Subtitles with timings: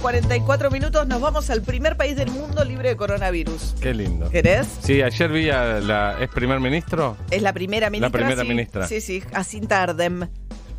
[0.00, 3.74] 44 minutos, nos vamos al primer país del mundo libre de coronavirus.
[3.80, 4.30] Qué lindo.
[4.30, 4.66] ¿Querés?
[4.80, 7.16] Sí, ayer vi a la ex primer ministro.
[7.30, 8.08] Es la primera ministra.
[8.08, 8.48] La primera sí.
[8.48, 8.86] ministra.
[8.86, 10.26] Sí, sí, Jacinta Ardem.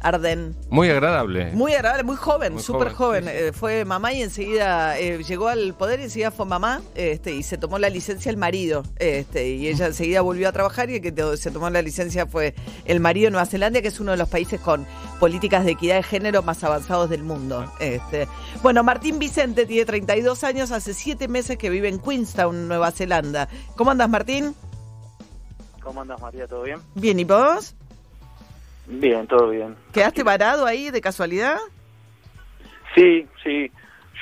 [0.04, 0.56] Arden.
[0.70, 1.52] Muy agradable.
[1.54, 3.24] Muy agradable, muy joven, Muy súper joven.
[3.24, 3.46] joven, sí, sí.
[3.48, 7.44] Eh, fue mamá y enseguida eh, llegó al poder y enseguida fue mamá este, y
[7.44, 8.84] se tomó la licencia el marido.
[8.98, 12.26] Este, y ella enseguida volvió a trabajar y el que to- se tomó la licencia
[12.26, 14.86] fue el marido de Nueva Zelanda, que es uno de los países con
[15.20, 17.72] políticas de equidad de género más avanzados del mundo.
[17.80, 18.28] Este,
[18.64, 23.48] bueno, Martín Vicente tiene 32 años, hace 7 meses que vive en Queenstown, Nueva Zelanda.
[23.76, 24.56] ¿Cómo andas, Martín?
[25.84, 26.48] ¿Cómo andas, María?
[26.48, 26.80] ¿Todo bien?
[26.96, 27.76] Bien, ¿y vos?
[28.88, 29.76] Bien, todo bien.
[29.94, 31.58] ¿Quedaste varado ahí de casualidad?
[32.96, 33.72] Sí, sí.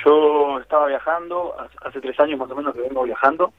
[0.04, 3.52] Yo estaba viajando, hace- tres años más o menos que vengo viajando,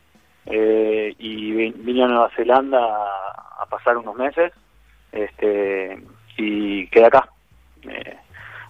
[0.46, 4.52] eh, y vi- vine a Nueva Zelanda a, a pasar unos meses,
[5.12, 6.04] este,
[6.38, 7.30] y quedé acá.
[7.84, 8.18] Eh,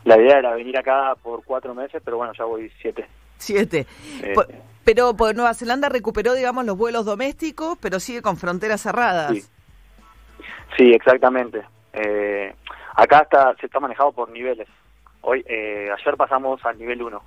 [0.03, 3.07] la idea era venir acá por cuatro meses, pero bueno, ya voy siete.
[3.37, 3.85] Siete.
[4.23, 4.33] Eh,
[4.83, 9.31] Pero pues, Nueva Zelanda recuperó, digamos, los vuelos domésticos, pero sigue con fronteras cerradas.
[9.31, 9.43] Sí.
[10.77, 11.61] Sí, exactamente.
[11.93, 12.53] Eh,
[12.95, 14.67] acá está, se está manejado por niveles.
[15.21, 17.21] Hoy, eh, ayer pasamos al nivel 1,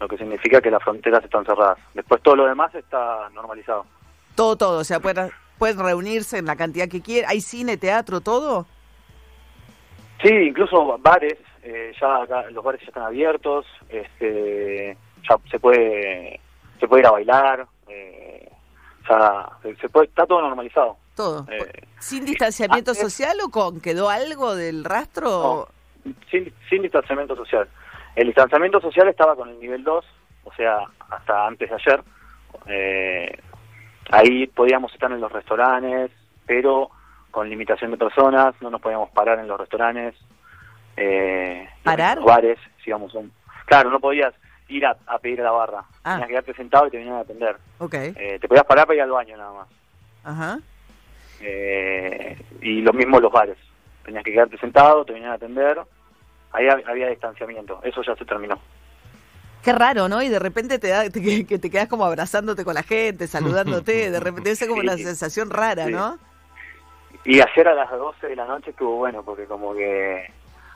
[0.00, 1.78] lo que significa que las fronteras están cerradas.
[1.94, 3.86] Después todo lo demás está normalizado.
[4.34, 4.78] Todo, todo.
[4.80, 7.30] O sea, pueden, pueden reunirse en la cantidad que quieran.
[7.30, 8.66] ¿Hay cine, teatro, todo?
[10.22, 14.96] Sí, incluso bares, eh, ya acá los bares ya están abiertos, este,
[15.28, 16.40] ya se puede,
[16.78, 18.50] se puede ir a bailar, eh,
[19.08, 20.96] ya se- se puede, está todo normalizado.
[21.20, 21.46] Todo.
[21.50, 23.80] Eh, ¿Sin distanciamiento antes- social o con?
[23.80, 25.68] ¿Quedó algo del rastro?
[26.04, 27.68] No, sin, sin distanciamiento social.
[28.16, 30.04] El distanciamiento social estaba con el nivel 2,
[30.44, 30.78] o sea,
[31.10, 32.02] hasta antes de ayer.
[32.66, 33.38] Eh,
[34.10, 36.10] ahí podíamos estar en los restaurantes,
[36.46, 36.90] pero
[37.30, 40.14] con limitación de personas, no nos podíamos parar en los restaurantes.
[40.96, 42.16] Eh, ¿Parar?
[42.18, 43.14] Los bares, digamos.
[43.14, 43.32] un-
[43.66, 44.34] claro, no podías
[44.68, 45.84] ir a, a pedir a la barra.
[46.04, 46.12] Ah.
[46.14, 47.56] Tenías que quedarte sentado y te venían a atender.
[47.78, 47.94] Ok.
[47.94, 49.68] Eh, te podías parar para ir al baño nada más.
[50.24, 50.58] Ajá.
[51.40, 53.56] Eh, y lo mismo los bares.
[54.04, 55.78] Tenías que quedarte sentado, te venían a atender.
[56.52, 57.80] Ahí hab- había distanciamiento.
[57.82, 58.58] Eso ya se terminó.
[59.62, 60.22] Qué raro, ¿no?
[60.22, 64.10] Y de repente te da te- que, te quedas como abrazándote con la gente, saludándote.
[64.10, 64.86] De repente ser como Sí.
[64.86, 65.92] una sensación rara, Sí.
[65.92, 66.18] ¿no?
[67.24, 70.32] Y ayer a las 12 de la noche estuvo bueno, porque como que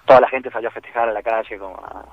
[0.06, 2.04] toda la gente salió a festejar a la calle, como a,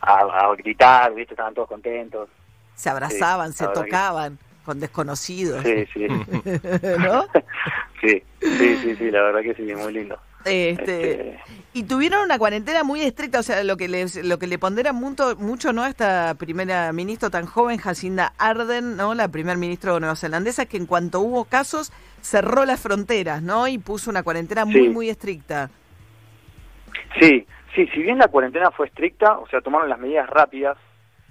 [0.00, 1.34] a- a gritar, ¿viste?
[1.34, 2.28] Estaban todos contentos.
[2.74, 6.06] Se abrazaban, Sí, se que- tocaban con desconocidos, Sí, sí.
[6.98, 7.26] ¿no?
[8.00, 10.18] sí, sí, sí, sí, la verdad que sí, muy lindo.
[10.44, 11.38] Este, Este,
[11.74, 14.92] y tuvieron una cuarentena muy estricta, o sea, lo que le, lo que le pondera
[14.92, 15.82] mucho, mucho ¿no?
[15.82, 19.14] a esta primera ministra tan joven, Jacinda Arden, ¿no?
[19.14, 21.92] La primer ministra neozelandesa, que en cuanto hubo casos
[22.22, 23.66] cerró las fronteras, ¿no?
[23.68, 24.88] Y puso una cuarentena muy, Sí.
[24.88, 25.70] muy estricta.
[27.20, 30.76] Sí, sí, si bien la cuarentena fue estricta, o sea, tomaron las medidas rápidas,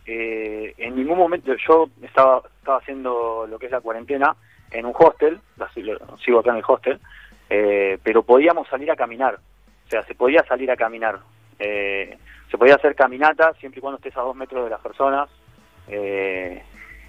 [0.07, 4.35] eh, en ningún momento yo estaba, estaba haciendo lo que es la cuarentena
[4.72, 7.00] en un hostel, la sigo, sigo acá en el hostel,
[7.50, 11.19] eh, pero podíamos salir a caminar, o sea, se podía salir a caminar,
[11.59, 12.18] eh,
[12.50, 15.29] se podía hacer caminata siempre y cuando estés a dos metros de las personas,
[15.90, 16.63] eh,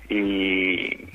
[0.09, 1.09] y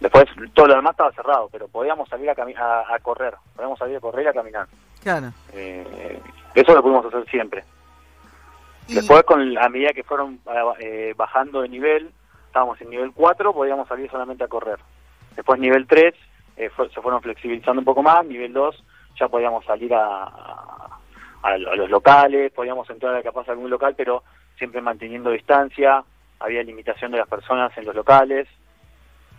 [0.00, 4.00] después todo lo demás estaba cerrado, pero podíamos salir a, a correr, podíamos salir a
[4.00, 4.66] correr y a caminar.
[5.02, 5.32] Claro.
[5.54, 6.20] Eh,
[6.54, 7.64] eso lo pudimos hacer siempre.
[8.94, 10.40] Después, con a medida que fueron
[10.78, 12.10] eh, bajando de nivel,
[12.46, 14.78] estábamos en nivel 4, podíamos salir solamente a correr.
[15.36, 16.14] Después, nivel 3,
[16.56, 18.24] eh, fue- se fueron flexibilizando un poco más.
[18.26, 18.84] Nivel 2,
[19.18, 20.98] ya podíamos salir a, a,
[21.42, 24.22] a los locales, podíamos entrar a capaz a algún local, pero
[24.58, 26.02] siempre manteniendo distancia.
[26.40, 28.48] Había limitación de las personas en los locales.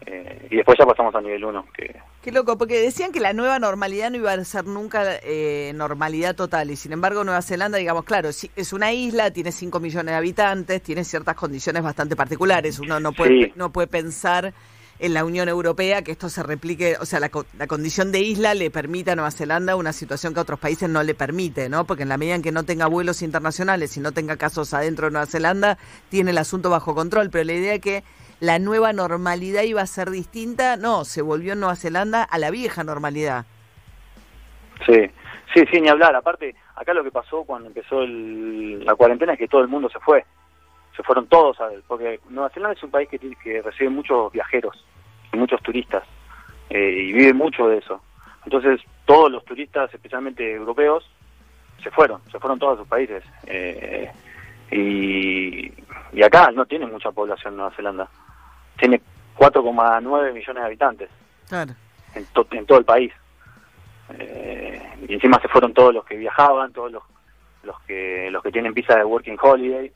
[0.06, 3.34] Eh, y después ya pasamos a nivel 1, que Qué loco, porque decían que la
[3.34, 7.78] nueva normalidad no iba a ser nunca eh, normalidad total, y sin embargo Nueva Zelanda,
[7.78, 12.16] digamos, claro, sí, es una isla, tiene 5 millones de habitantes, tiene ciertas condiciones bastante
[12.16, 13.53] particulares, uno no puede, Sí.
[13.56, 14.53] no puede pensar
[15.00, 18.53] en la Unión Europea que esto se replique, o sea, la, la condición de isla
[18.53, 21.85] le permite a Nueva Zelanda una situación que a otros países no le permite, ¿no?
[21.85, 25.07] Porque en la medida en que no tenga vuelos internacionales y no tenga casos adentro
[25.07, 25.79] de Nueva Zelanda,
[26.09, 28.03] tiene el asunto bajo control, pero la idea de que
[28.41, 32.52] la nueva normalidad iba a ser distinta, no, se volvió en Nueva Zelanda a la
[32.52, 33.46] vieja normalidad.
[34.85, 35.09] Sí,
[35.53, 36.16] sí, sí, ni hablar.
[36.16, 39.90] Aparte, acá lo que pasó cuando empezó el- la cuarentena es que todo el mundo
[39.90, 40.26] se fue.
[40.97, 44.84] Se fueron todos, a, porque Nueva Zelanda es un país que recibe muchos viajeros
[45.32, 46.03] y muchos turistas
[46.72, 48.02] eh, y vive mucho de eso.
[48.44, 51.08] Entonces, todos los turistas, especialmente europeos,
[51.84, 53.23] se fueron, se fueron todos a sus países.
[53.46, 54.11] Eh,
[54.72, 55.72] y,
[56.11, 58.09] y acá no tiene mucha población Nueva Zelanda.
[58.78, 59.02] Tiene
[59.38, 61.09] 4,9 millones de habitantes
[61.47, 61.73] Claro.
[62.16, 63.12] en, to- en todo el país.
[64.18, 67.03] Eh, y encima se fueron todos los que viajaban, todos los,
[67.64, 69.90] los que los que tienen visa de working holiday.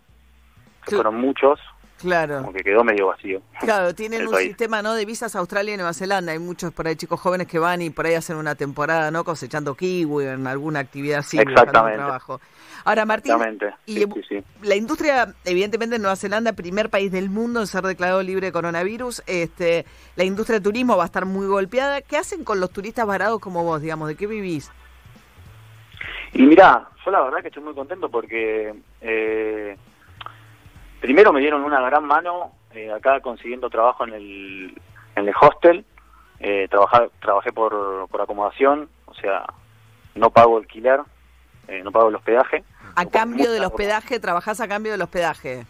[0.83, 0.95] que Sí.
[0.95, 1.59] fueron muchos,
[1.99, 2.39] Claro.
[2.41, 3.41] como que quedó medio vacío.
[3.59, 4.47] Claro, tienen un país.
[4.49, 6.33] sistema no de visas a Australia y Nueva Zelanda.
[6.33, 9.23] Hay muchos por ahí chicos jóvenes que van y por ahí hacen una temporada, ¿no?
[9.23, 11.97] Cosechando kiwi en alguna actividad así, Exactamente.
[11.97, 12.41] trabajo.
[12.83, 13.73] Ahora, Martín, Exactamente.
[13.87, 14.43] y Sí, sí, sí.
[14.61, 18.51] la industria, evidentemente en Nueva Zelanda, primer país del mundo en ser declarado libre de
[18.51, 22.01] coronavirus, este, la industria de turismo va a estar muy golpeada.
[22.01, 24.07] ¿Qué hacen con los turistas varados como vos, digamos?
[24.09, 24.69] ¿De qué vivís?
[26.33, 29.77] Y mirá, yo la verdad que estoy muy contento porque eh,
[30.99, 34.81] primero me dieron una gran mano eh, acá consiguiendo trabajo en el,
[35.15, 35.85] en el hostel.
[36.39, 39.45] Eh, trabajar, trabajé por, por acomodación, o sea,
[40.15, 40.99] no pago alquiler,
[41.67, 42.63] eh, no pago el hospedaje.
[42.95, 45.65] A cambio del hospedaje, trabajás a cambio del hospedaje.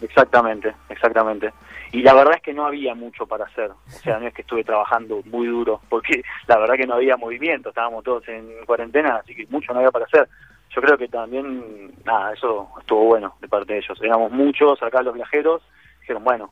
[0.00, 1.52] Exactamente, exactamente.
[1.90, 3.70] Y la verdad es que no había mucho para hacer.
[3.70, 7.16] O sea, no es que estuve trabajando muy duro, porque la verdad que no había
[7.16, 10.28] movimiento, estábamos todos en cuarentena, así que mucho no había para hacer.
[10.70, 13.98] Yo creo que también, nada, eso estuvo bueno de parte de ellos.
[14.02, 15.62] Éramos muchos acá los viajeros,
[16.00, 16.50] dijeron, bueno,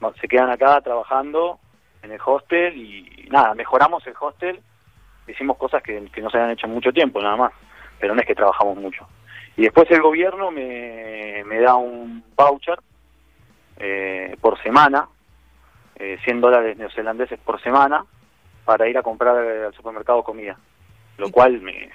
[0.00, 1.58] no, se quedan acá trabajando
[2.02, 4.60] en el hostel y nada, mejoramos el hostel,
[5.26, 7.52] hicimos cosas que, que no se habían hecho en mucho tiempo, nada más,
[7.98, 9.06] pero no es que trabajamos mucho.
[9.56, 12.78] Y después el gobierno me, me da un voucher
[13.76, 15.08] eh, por semana,
[15.96, 18.04] eh, 100 dólares neozelandeses por semana,
[18.64, 20.56] para ir a comprar al supermercado comida,
[21.18, 21.90] lo cual me,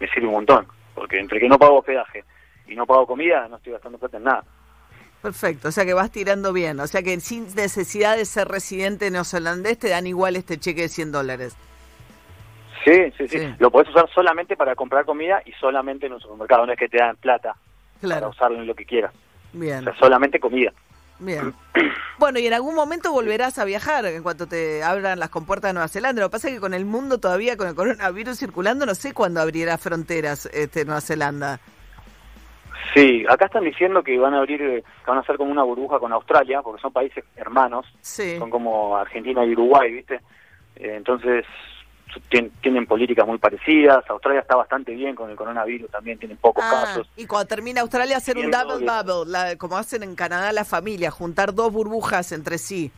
[0.00, 2.24] me sirve un montón, porque entre que no pago hospedaje
[2.66, 4.44] y no pago comida, no estoy gastando plata en nada.
[5.20, 9.10] Perfecto, o sea que vas tirando bien, o sea que sin necesidad de ser residente
[9.10, 11.56] neozelandés te dan igual este cheque de 100 dólares.
[12.84, 13.54] Sí, sí, sí, Sí.
[13.60, 16.88] Lo podés usar solamente para comprar comida y solamente en un supermercado, no es que
[16.88, 17.54] te dan plata
[18.00, 19.12] para usarlo en lo que quieras.
[19.54, 20.72] O bien, sea, solamente comida.
[21.24, 21.54] Bien.
[22.18, 25.74] Bueno, y en algún momento volverás a viajar en cuanto te abran las compuertas de
[25.74, 26.20] Nueva Zelanda.
[26.20, 29.12] Lo que pasa es que con el mundo todavía, con el coronavirus circulando, no sé
[29.12, 31.58] cuándo abrirá fronteras este, Nueva Zelanda.
[32.94, 35.62] Sí, acá están diciendo que van a abrir, eh, que van a hacer como una
[35.62, 40.20] burbuja con Australia, porque son países hermanos, Sí, son como Argentina y Uruguay, ¿viste?
[40.76, 41.46] Eh, entonces
[42.62, 44.04] tienen políticas muy parecidas.
[44.08, 47.10] Australia está bastante bien con el coronavirus, también tienen pocos Ah, casos.
[47.16, 51.10] y cuando termina Australia hacer un double bubble, la- como hacen en Canadá la familia,
[51.10, 52.90] juntar dos burbujas entre sí.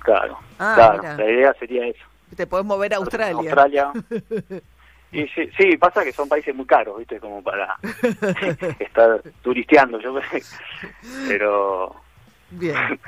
[0.00, 0.98] Claro, Ah, claro.
[1.02, 1.16] mira.
[1.16, 2.04] La idea sería eso.
[2.36, 3.50] Te podés mover a Australia.
[3.52, 3.92] Australia.
[5.14, 7.20] Y sí, sí, pasa que son países muy caros, ¿viste?
[7.20, 7.76] Como para
[8.78, 10.14] estar turisteando, yo
[11.28, 11.94] pero
[12.50, 12.98] Bien.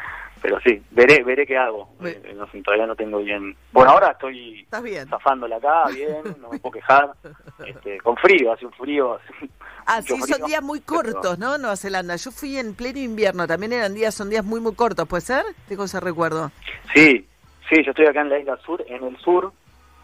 [0.45, 1.89] Pero sí, veré veré qué hago.
[2.05, 3.57] Eh, no todavía no tengo bien.
[3.73, 5.09] Bueno, ahora estoy Estás bien.
[5.09, 7.13] zafándola acá, bien, no me puedo quejar.
[7.67, 9.15] Este, con frío, hace un frío.
[9.15, 9.49] hace
[9.87, 11.57] Ah, sí, frío, son días muy cortos, ¿no?
[11.57, 12.17] Nueva Zelanda.
[12.17, 15.45] Yo fui en pleno invierno, también eran días, son días muy, muy cortos, ¿puede ser?
[15.67, 16.51] ¿Qué cosa recuerdo?
[16.95, 17.27] Sí,
[17.71, 19.51] sí, yo estoy acá en la isla sur, en el sur,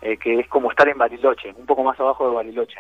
[0.01, 2.79] eh, que es como estar en Bariloche, un poco más abajo de Bariloche.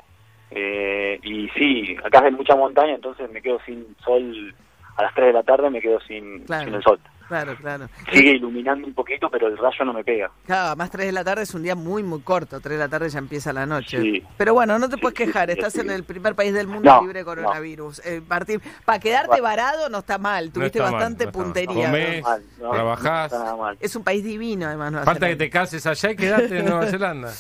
[0.50, 4.54] Eh, y sí, acá hay mucha montaña, entonces me quedo sin sol
[4.96, 6.64] a las 3 de la tarde, me quedo sin, Claro.
[6.64, 6.98] sin el sol.
[7.30, 7.88] Claro, claro.
[8.12, 10.32] Sigue iluminando un poquito, pero el rayo no me pega.
[10.46, 12.58] Claro, más 3 de la tarde es un día muy, muy corto.
[12.60, 14.02] 3 de la tarde ya empieza la noche.
[14.02, 14.24] Sí.
[14.36, 15.46] Pero bueno, no te Sí, puedes quejar.
[15.48, 15.80] sí, Estás sí.
[15.80, 17.26] en el primer país del mundo No, libre de no.
[17.30, 18.00] coronavirus.
[18.04, 20.50] Eh, Martín, para quedarte varado no está mal.
[20.50, 21.44] Tuviste está bastante no está mal.
[21.46, 21.86] puntería.
[21.86, 22.24] Comés,
[22.60, 23.30] no, trabajás.
[23.30, 23.78] no está nada mal.
[23.80, 24.90] Es un país divino, además.
[24.90, 27.30] Nueva Falta que te cases allá y quedate en Nueva Zelanda.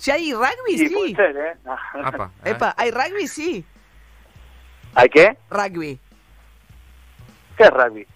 [0.00, 0.76] ¿Ya hay rugby?
[0.76, 0.94] Sí, Sí.
[0.94, 1.54] puede ser, ¿eh?
[2.04, 3.26] Apa, Epa, ¿hay rugby?
[3.26, 3.64] Sí.
[4.94, 5.34] ¿Hay qué?
[5.50, 5.98] Rugby.
[7.56, 8.06] ¿Qué es rugby?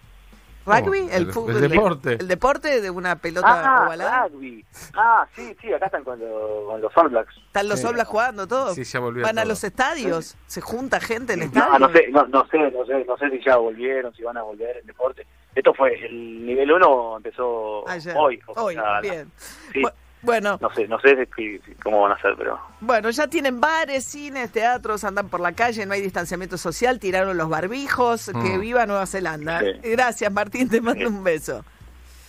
[0.65, 0.99] ¿Rugby?
[1.11, 1.55] El, el- fútbol.
[1.63, 2.13] el deporte.
[2.19, 4.27] El deporte de una pelota Ah, ovalada.
[4.27, 4.65] rugby.
[4.95, 7.35] Ah, sí, sí, acá están con, lo- con los All Blacks.
[7.47, 7.85] Están los Sí.
[7.87, 8.73] All Blacks jugando todo.
[8.73, 9.49] Sí, ya volvió Van a todo.
[9.49, 10.35] los estadios.
[10.47, 11.79] Se junta gente en No, estadios.
[11.79, 14.41] no sé, no, no sé, no sé, no sé si ya volvieron, si van a
[14.43, 15.25] volver el deporte.
[15.53, 18.13] Esto fue, el nivel 1 empezó Ayer.
[18.17, 18.41] hoy.
[18.47, 19.31] o Hoy, sea, bien.
[19.71, 19.81] sí.
[19.81, 19.93] Bu-
[20.25, 23.61] Bueno, No sé, no sé si- si- cómo van a hacer, pero bueno, ya tienen
[23.61, 28.57] bares, cines, teatros, andan por la calle, no hay distanciamiento social, tiraron los barbijos, que
[28.57, 28.59] Mm.
[28.61, 29.59] viva Nueva Zelanda.
[29.61, 29.67] Sí.
[29.91, 31.13] Gracias, Martín, te mando Sí.
[31.13, 31.63] un beso.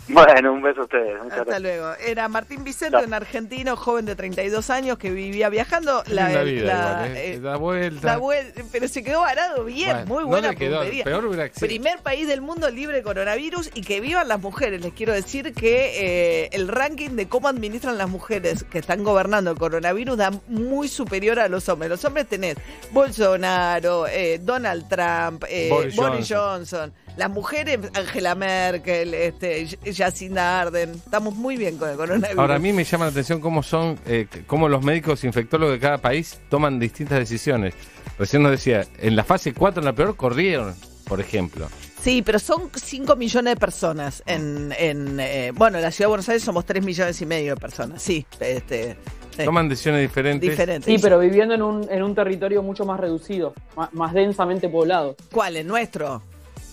[0.08, 1.14] Bueno, un beso a ustedes.
[1.22, 1.62] Muchas Hasta gracias.
[1.62, 1.94] luego.
[2.06, 6.02] Era Martín Vicente, un argentino joven de 32 años que vivía viajando.
[6.08, 7.32] La, la vida la- igual, ¿eh?
[7.34, 8.06] eh, Da vuelta.
[8.06, 11.50] la vuel- pero se quedó varado bien, Bueno, muy no buena le quedó, peor.
[11.60, 14.80] Primer país del mundo libre de coronavirus y que vivan las mujeres.
[14.80, 19.50] Les quiero decir que eh, el ranking de cómo administran las mujeres que están gobernando
[19.50, 21.90] el coronavirus da muy superior a los hombres.
[21.90, 22.56] Los hombres tenés
[22.92, 26.92] Bolsonaro, eh, Donald Trump, eh, Boris, Boris Johnson.
[27.16, 30.90] Las mujeres, Angela Merkel, este, Jacinda Arden.
[30.90, 32.38] Estamos muy bien con el coronavirus.
[32.38, 35.80] Ahora a mí me llama la atención cómo son, eh, cómo los médicos infectólogos de
[35.80, 37.74] cada país toman distintas decisiones.
[38.18, 40.74] Recién nos decía, en la fase 4, en la peor, corrieron,
[41.06, 41.68] por ejemplo.
[42.02, 44.22] Sí, pero son 5 millones de personas.
[44.26, 47.54] En, en eh, bueno, en la ciudad de Buenos Aires somos 3 millones y medio
[47.54, 48.00] de personas.
[48.00, 48.96] Sí, este,
[49.36, 50.48] sí, Toman decisiones diferentes.
[50.48, 50.86] diferentes.
[50.86, 55.16] Sí, pero viviendo en un, en un territorio mucho más reducido, más, más densamente poblado.
[55.32, 55.56] ¿Cuál?
[55.56, 56.22] ¿El nuestro?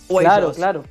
[0.06, 0.56] O claro, ellos.
[0.56, 0.84] claro.